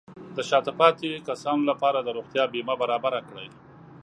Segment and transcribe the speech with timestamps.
[0.35, 3.47] د شاته پاتې کسانو لپاره د روغتیا بیمه برابر کړئ.